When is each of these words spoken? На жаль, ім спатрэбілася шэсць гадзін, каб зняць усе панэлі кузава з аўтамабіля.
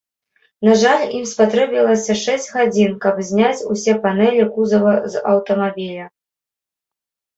На 0.67 0.71
жаль, 0.83 1.03
ім 1.17 1.25
спатрэбілася 1.31 2.15
шэсць 2.23 2.49
гадзін, 2.55 2.91
каб 3.03 3.21
зняць 3.29 3.65
усе 3.75 3.93
панэлі 4.07 4.49
кузава 4.57 4.97
з 5.17 5.23
аўтамабіля. 5.33 6.05